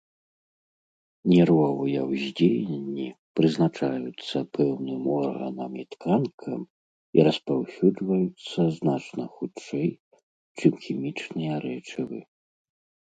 [1.31, 3.05] Нервовыя ўздзеянні
[3.39, 6.59] прызначаюцца пэўным органам і тканкам
[7.19, 9.89] і распаўсюджваюцца значна хутчэй,
[10.59, 12.19] чым хімічныя рэчывы.